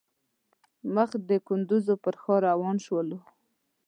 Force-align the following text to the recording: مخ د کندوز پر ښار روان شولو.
مخ 0.95 1.09
د 1.29 1.31
کندوز 1.47 1.87
پر 2.03 2.15
ښار 2.21 2.41
روان 2.49 2.75
شولو. 2.85 3.19